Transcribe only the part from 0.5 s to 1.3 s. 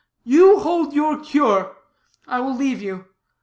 hold your